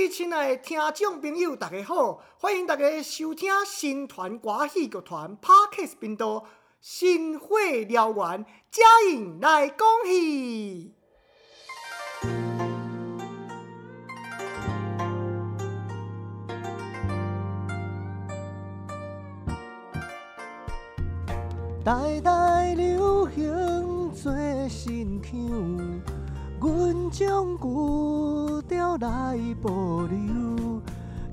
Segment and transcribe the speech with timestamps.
[0.00, 2.22] 位亲爱的听众朋友，大家好！
[2.38, 6.26] 欢迎大家收听新团歌戏剧团 Parkes 频道
[6.80, 10.94] 《新火燎原》，嘉颖来讲戏。
[21.84, 24.32] 代代流行做
[24.66, 26.00] 新腔，
[26.60, 30.82] 阮将古调来保留，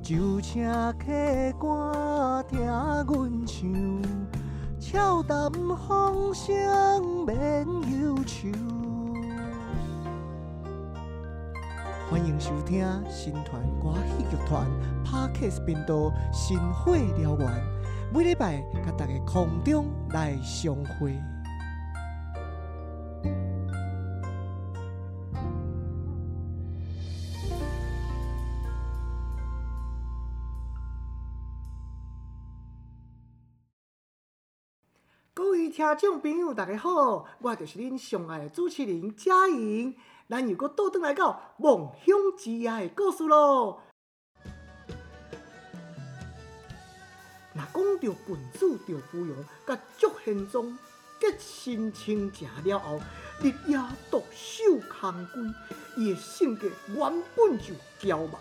[0.00, 3.68] 就请客官听阮唱，
[4.78, 7.66] 俏谈风声免
[8.00, 8.46] 忧愁。
[12.08, 14.64] 欢迎收听新团歌戏剧团
[15.04, 15.94] Parkes 频道
[16.32, 17.48] 《新火燎原》。
[18.14, 21.20] 每礼拜，甲大家空中来相会。
[35.76, 39.94] 听众朋友，大家好，我就是恁上爱的主持人嘉莹。
[40.26, 43.82] 咱又搁倒转来到梦想之夜的故事咯。
[47.52, 50.78] 那讲到郡主赵芙蓉甲祝宪宗
[51.20, 52.98] 结亲亲情了后，
[53.42, 53.78] 日夜
[54.10, 55.54] 独守空闺，
[55.98, 58.40] 伊的性格原本就娇蛮，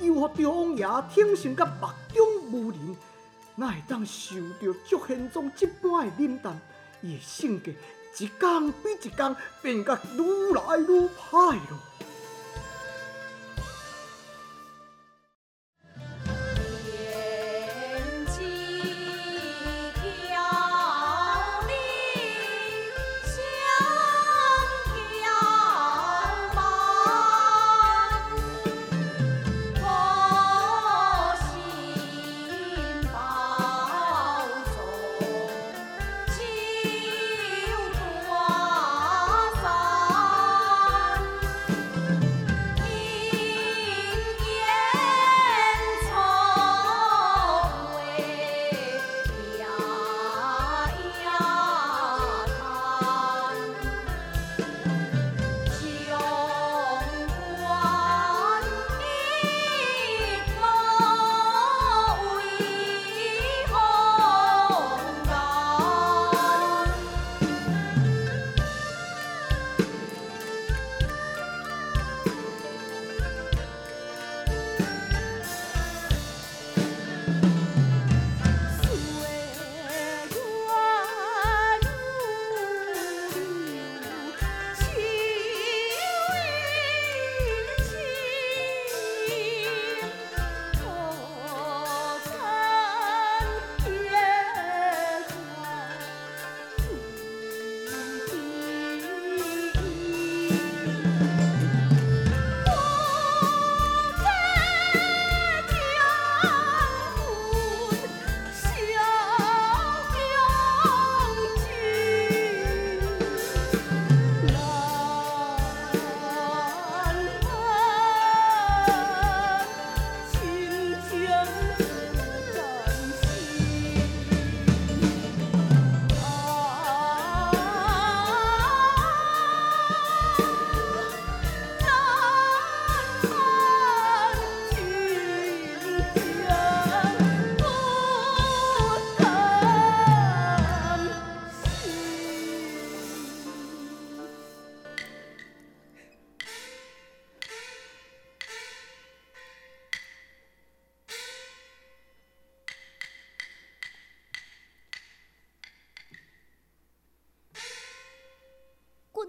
[0.00, 2.96] 又互赵王爷挺身甲目中无人，
[3.58, 6.60] 哪会当受到祝宪宗这般的冷淡？
[7.02, 7.72] 伊的性格
[8.16, 11.78] 一天比一天变甲愈来愈歹咯。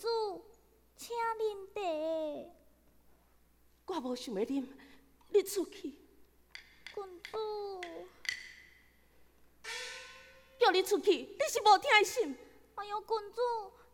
[0.00, 0.08] 主，
[0.96, 1.80] 请啉茶。
[3.86, 4.66] 我无想要啉，
[5.28, 5.94] 你出去。
[6.94, 7.80] 郡主，
[10.58, 12.34] 叫你出去，你是无听心。
[12.76, 13.42] 哎呦，郡主，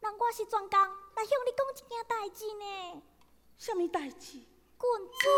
[0.00, 3.02] 人我是专工来向你讲一件代志呢。
[3.58, 4.38] 什么代志？
[4.38, 4.44] 郡
[5.18, 5.28] 主，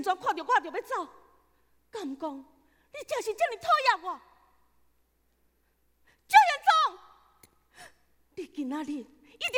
[0.00, 1.06] 安怎看到我就要走？
[1.90, 4.18] 敢讲你真是这么讨厌我？
[6.26, 6.98] 赵元忠，
[8.36, 9.04] 你今仔日一定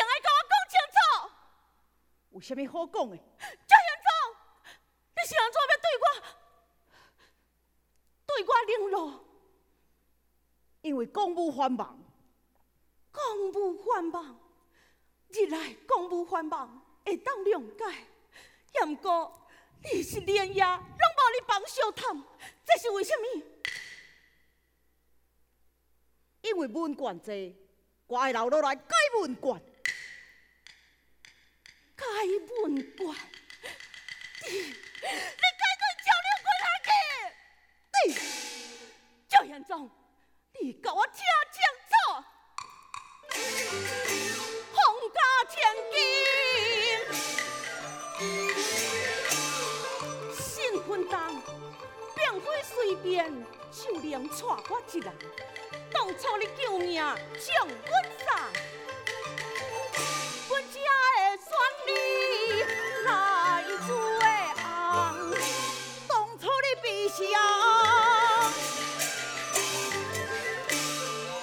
[0.00, 0.98] 要甲我讲清楚。
[2.30, 3.16] 有啥物好讲的？
[3.68, 4.10] 赵元忠，
[5.14, 6.04] 你是安怎要对我
[8.26, 9.24] 对我冷落？
[10.80, 12.02] 因为公务繁忙，
[13.12, 14.40] 公务繁忙，
[15.28, 18.08] 日来公务繁忙会当谅解，
[18.74, 19.41] 也毋过
[19.84, 22.23] 你是连夜拢无你帮小探，
[22.64, 23.25] 这是为什么？
[26.43, 27.56] 因为文官济，
[28.06, 29.61] 我爱留落来改文官。
[31.94, 32.05] 改
[32.62, 33.17] 文官，
[34.43, 36.88] 你你改对赵六官下去？
[37.94, 38.14] 你
[39.29, 39.90] 赵元忠，
[40.61, 41.17] 你甲我听
[41.52, 41.94] 清楚，
[52.74, 53.30] 随便
[53.70, 55.12] 就能娶我一人，
[55.92, 57.76] 当初你救命将阮
[58.24, 58.48] 杀。
[60.48, 60.76] 阮家
[61.16, 61.50] 的选
[61.86, 61.90] 你
[63.04, 63.08] 来
[63.86, 63.90] 做
[64.56, 64.62] 红，
[66.08, 67.38] 当初你必是啊，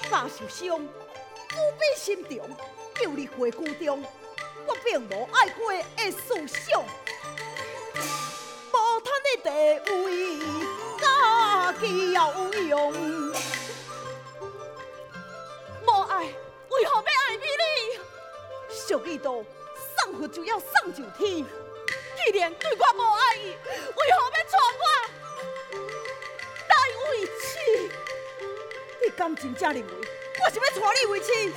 [0.09, 2.37] 假受伤，苦比心中，
[2.95, 4.03] 救你回故中，
[4.67, 6.83] 我并无爱过的思想，
[8.71, 9.49] 无贪的地
[10.05, 10.09] 位，
[11.79, 12.21] 己有
[12.67, 12.93] 用。
[15.85, 17.99] 无爱，为何要爱美你？
[18.69, 19.43] 俗语道：
[19.97, 21.45] 送佛就要送上天。
[22.15, 24.81] 既然对我无爱意，为何要娶我
[26.67, 26.73] 来
[27.09, 27.89] 为妻？
[29.03, 29.91] 你敢真正认为
[30.43, 31.53] 我是要娶你为妻？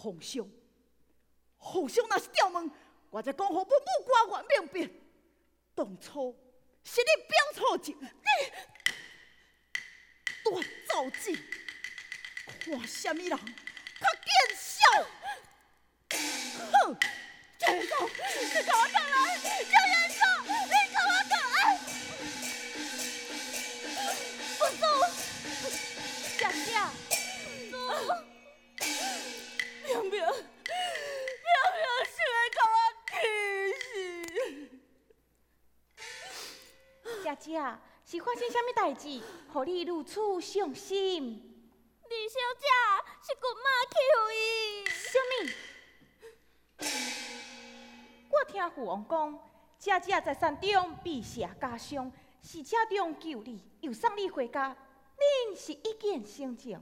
[0.00, 0.48] 禀奏皇上。
[1.58, 2.70] 皇上若是刁门，
[3.10, 3.68] 我再讲互文武
[4.28, 4.90] 官员明白。
[5.74, 6.34] 当初
[6.82, 8.08] 是你表错情，你
[10.42, 10.50] 大
[10.88, 11.30] 造子，
[12.60, 14.78] 看什么人较见笑？
[16.72, 16.98] 哼！
[17.58, 19.49] 张元宗，你给我过来！
[37.40, 37.58] 姐姐，
[38.04, 39.20] 是发生什么代志，
[39.50, 41.24] 互你如此伤心？
[42.08, 42.66] 李小姐
[43.22, 44.84] 是姑妈欺负伊。
[44.86, 46.86] 什么？
[48.30, 49.40] 我听父王讲，
[49.78, 54.76] 姐姐在山中被蛇加伤，是车中救你，又送你回家，
[55.16, 56.78] 恁是一见成情，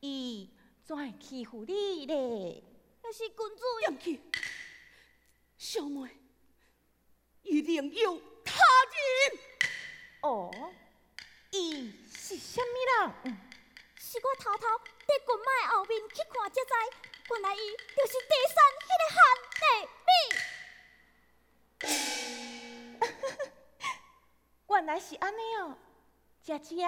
[0.00, 0.50] 伊
[0.82, 2.64] 怎会欺负你呢？
[3.02, 3.44] 那是君主
[3.80, 4.20] 念去，
[5.58, 6.08] 小妹，
[7.42, 9.49] 伊另有他人。
[10.22, 10.50] 哦，
[11.50, 12.66] 伊是什么
[13.24, 13.38] 人。
[13.96, 14.66] 是我偷偷
[15.06, 16.72] 在群马后面去看才知，
[17.30, 17.58] 原来伊
[17.96, 19.18] 就是第三迄个汉
[19.60, 19.64] 内
[20.06, 20.10] 美。
[24.68, 25.76] 原来是安尼哦，
[26.42, 26.86] 姐姐，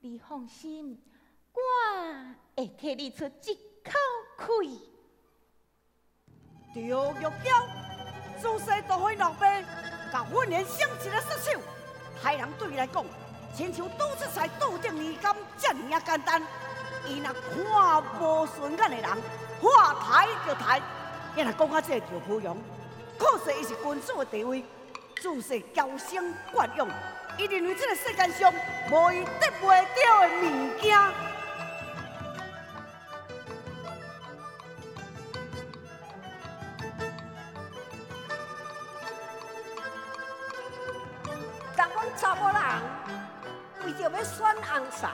[0.00, 1.02] 你放心，
[1.52, 1.58] 我
[2.56, 3.92] 会替你出一口
[4.62, 4.90] 气。
[6.74, 7.66] 赵玉娇，
[8.40, 9.62] 自细都会老爸，
[10.12, 11.60] 甲训练升级的杀手，
[12.22, 13.04] 害人对伊来讲，
[13.56, 16.42] 亲像赌出菜赌中年柑，这尔啊简单。
[17.06, 19.04] 伊若看无顺眼的人，
[19.60, 20.80] 话抬就抬。
[21.36, 22.56] 伊若讲啊，这条芙蓉，
[23.18, 24.64] 可惜伊是君主的地位，
[25.20, 26.88] 自是娇生惯养，
[27.36, 28.52] 伊认为这个世界上
[28.90, 31.33] 无伊得袂到的物件。
[42.16, 42.56] 查某人
[43.84, 45.10] 为着要选红菜，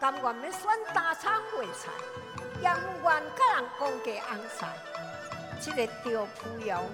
[0.00, 1.90] 甘愿要选大葱烩菜，
[2.60, 4.68] 也不愿甲人讲价红菜。
[5.60, 6.90] 这个赵芙蓉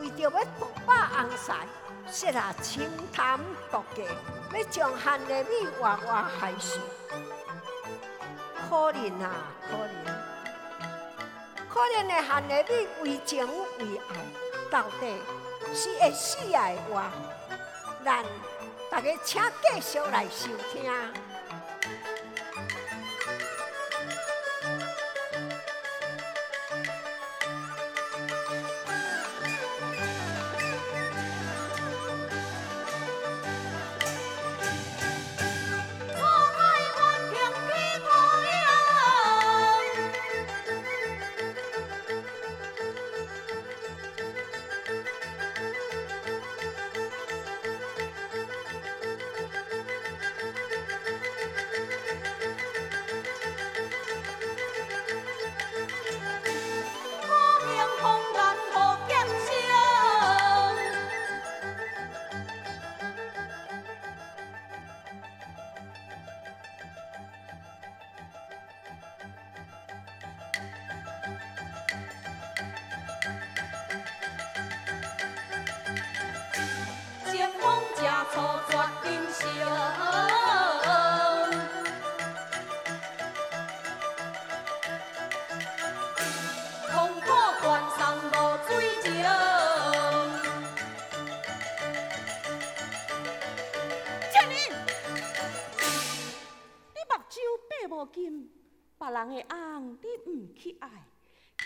[0.00, 1.66] 为着要独把红菜，
[2.10, 3.38] 说啊清谈
[3.70, 4.02] 独价，
[4.54, 6.80] 要将汉丽米活活害死。
[8.68, 9.30] 可怜啊，
[9.68, 9.94] 可怜！
[11.68, 13.46] 可怜的汉丽米为情
[13.78, 14.10] 为爱，
[14.70, 15.22] 到底
[15.74, 17.10] 是会死的话。
[18.02, 18.24] 咱
[18.90, 21.29] 大家请继续来收听。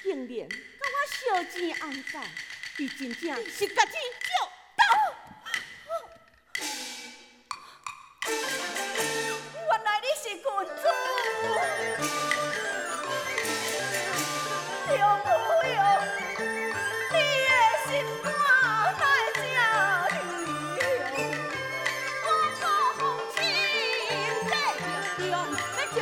[0.03, 2.29] 竟然甲我烧钱红菜，
[2.77, 4.29] 你真正是家己叫
[4.77, 4.83] 刀。
[9.67, 10.85] 原来你是君主，
[14.89, 14.93] 你
[17.09, 17.15] 的
[17.87, 17.89] 心
[18.23, 18.27] 肝
[19.01, 19.03] 来
[19.35, 19.37] 这
[20.13, 20.15] 里。
[22.25, 22.27] 我
[22.61, 22.63] 错
[22.99, 23.01] 红
[23.35, 23.37] 心
[24.51, 24.53] 在
[25.19, 25.33] 中，要
[25.97, 25.99] 将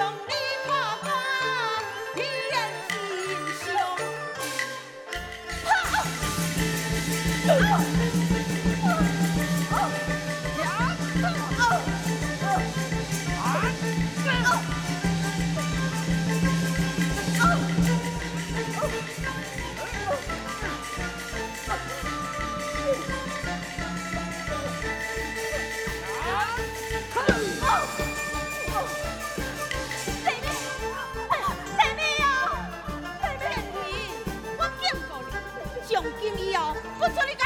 [37.02, 37.41] 我说你。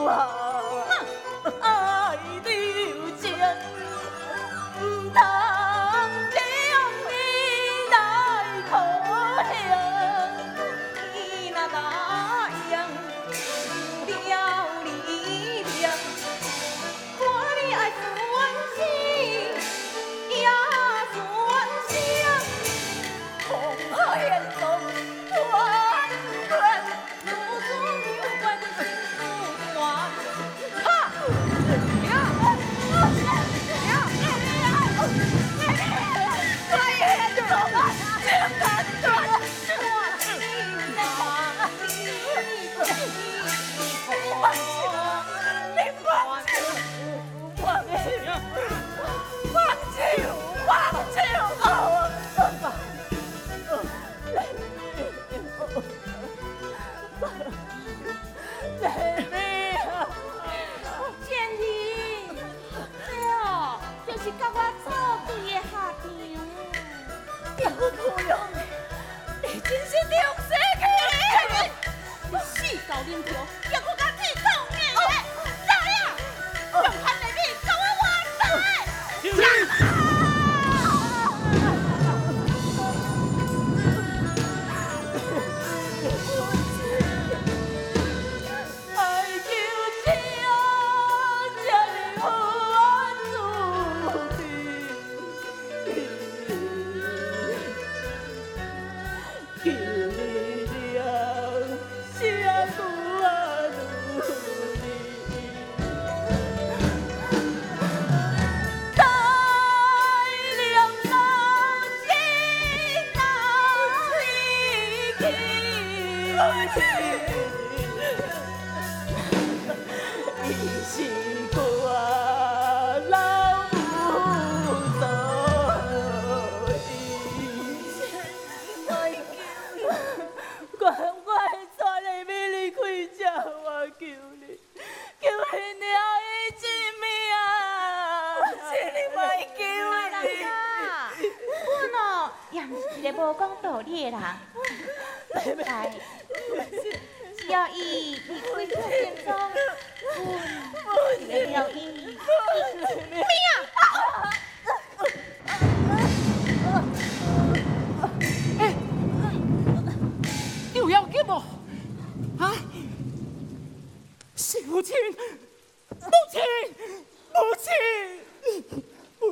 [0.00, 0.49] 手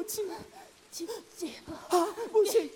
[0.09, 0.23] 姐
[0.90, 2.71] 姐姐夫不行。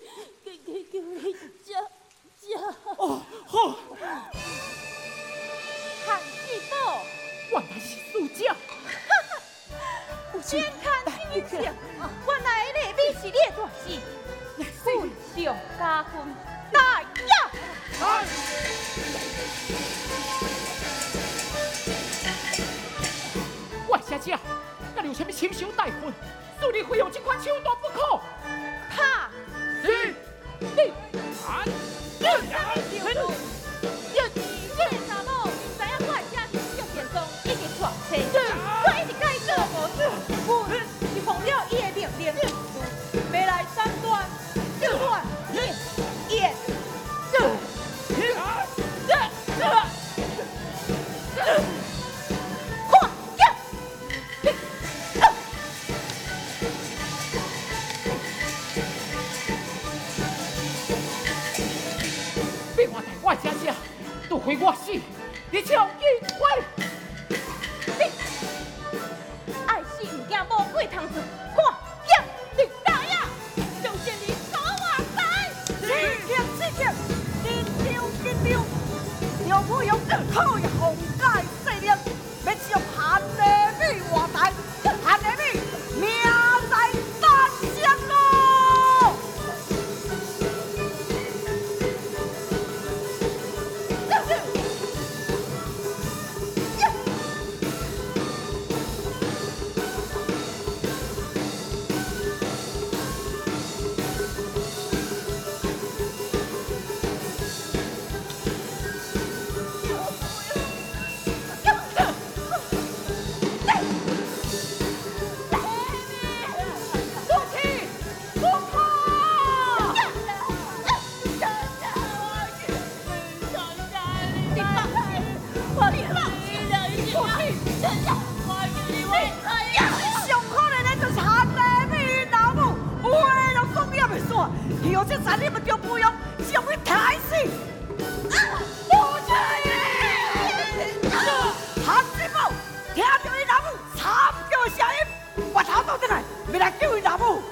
[145.54, 147.42] 我头倒转来，要来救伊老母。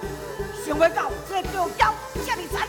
[0.65, 1.95] 想不到这个叫娇，
[2.27, 2.67] 这么残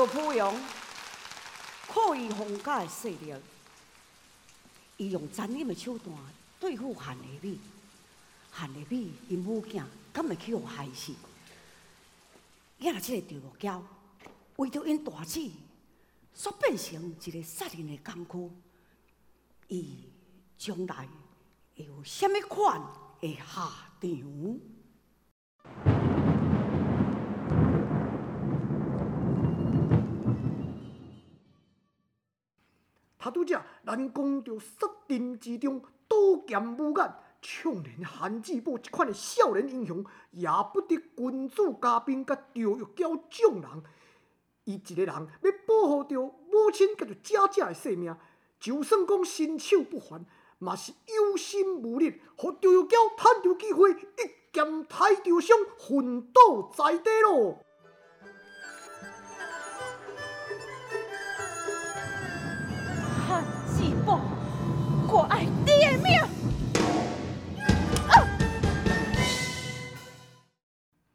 [0.00, 0.58] 赵普阳
[1.86, 3.34] 靠伊皇家的势力，
[4.96, 6.16] 伊用残忍的手段
[6.58, 7.58] 对付韩丽美。
[8.50, 11.12] 韩丽美因母囝敢会去互害死？
[12.80, 13.82] 囝即个赵玉娇，
[14.56, 15.52] 为着因大姊，
[16.34, 18.50] 煞变成一个杀人的工
[19.68, 19.76] 具。
[19.76, 19.98] 伊
[20.56, 21.06] 将来
[21.76, 22.80] 会有虾米款
[23.20, 24.60] 的下场？
[33.20, 35.78] 他拄则咱讲到杀人之中
[36.08, 43.70] 刀剑无眼，抢连韩志宝这款的少年英雄，也不得君主嘉宾甲赵玉娇众人。
[44.64, 46.18] 伊一个人要保护着
[46.50, 48.16] 母亲甲着姐姐的性命，
[48.58, 50.24] 就算讲身手不凡，
[50.58, 57.58] 嘛是有心无力，互赵玉娇趁着机会一剑抬着伤，昏倒在地咯。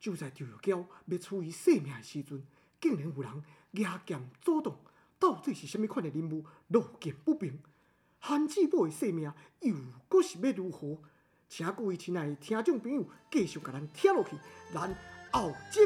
[0.06, 2.40] 就在赵玉娇要处于性命的时阵，
[2.80, 4.78] 竟然有人举剑阻挡，
[5.18, 7.58] 到底是甚么款的人物，路见不平。
[8.20, 9.74] 韩志宝的性命又
[10.08, 11.00] 搁是要如何？
[11.50, 14.38] 请各位亲爱的听众朋友继续甲咱听落去，
[14.72, 14.96] 咱
[15.32, 15.80] 后集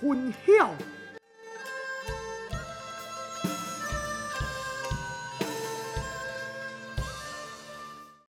[0.00, 1.03] 分晓。